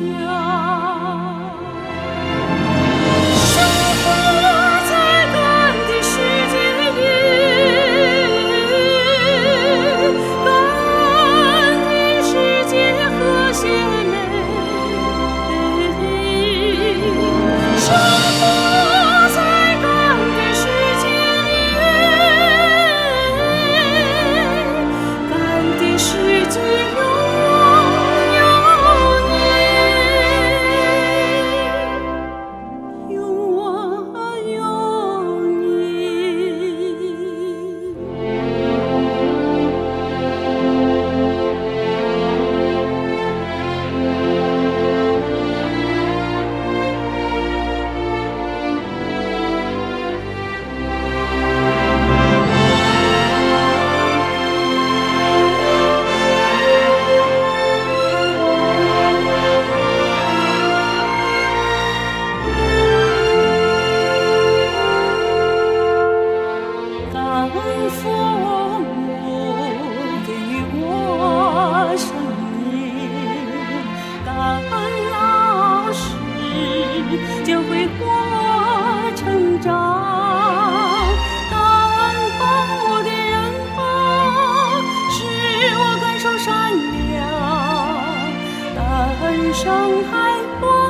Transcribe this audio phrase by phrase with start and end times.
[0.00, 0.27] Yeah.
[89.52, 90.87] 伤害我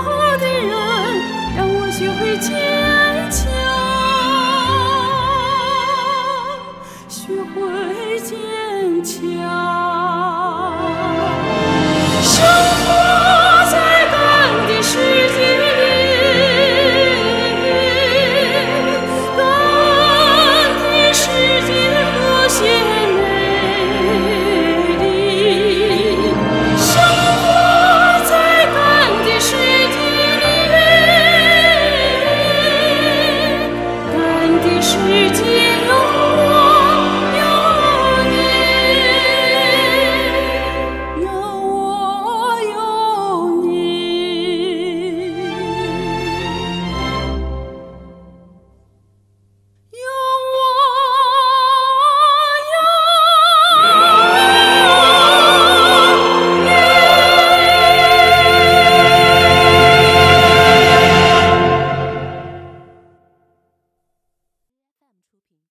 [34.88, 34.97] 世
[35.34, 35.68] 界